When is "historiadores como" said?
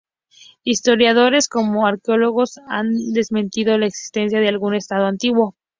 0.63-1.85